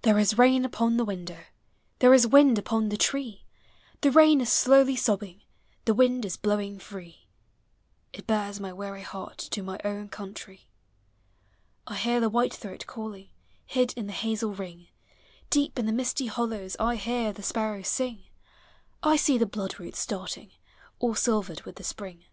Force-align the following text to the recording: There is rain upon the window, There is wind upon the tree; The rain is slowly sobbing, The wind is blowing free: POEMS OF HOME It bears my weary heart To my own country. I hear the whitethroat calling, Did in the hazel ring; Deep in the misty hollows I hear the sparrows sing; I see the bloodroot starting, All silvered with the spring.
There 0.00 0.18
is 0.18 0.38
rain 0.38 0.64
upon 0.64 0.96
the 0.96 1.04
window, 1.04 1.40
There 1.98 2.14
is 2.14 2.26
wind 2.26 2.58
upon 2.58 2.88
the 2.88 2.96
tree; 2.96 3.44
The 4.00 4.10
rain 4.10 4.40
is 4.40 4.50
slowly 4.50 4.96
sobbing, 4.96 5.42
The 5.84 5.92
wind 5.92 6.24
is 6.24 6.38
blowing 6.38 6.78
free: 6.78 7.18
POEMS 7.18 7.18
OF 7.18 7.20
HOME 7.20 8.10
It 8.20 8.26
bears 8.26 8.60
my 8.60 8.72
weary 8.72 9.02
heart 9.02 9.36
To 9.36 9.62
my 9.62 9.78
own 9.84 10.08
country. 10.08 10.70
I 11.86 11.96
hear 11.96 12.18
the 12.18 12.30
whitethroat 12.30 12.86
calling, 12.86 13.28
Did 13.70 13.92
in 13.94 14.06
the 14.06 14.14
hazel 14.14 14.54
ring; 14.54 14.88
Deep 15.50 15.78
in 15.78 15.84
the 15.84 15.92
misty 15.92 16.28
hollows 16.28 16.74
I 16.80 16.96
hear 16.96 17.34
the 17.34 17.42
sparrows 17.42 17.88
sing; 17.88 18.24
I 19.02 19.16
see 19.16 19.36
the 19.36 19.44
bloodroot 19.44 19.96
starting, 19.96 20.50
All 20.98 21.14
silvered 21.14 21.60
with 21.66 21.76
the 21.76 21.84
spring. 21.84 22.24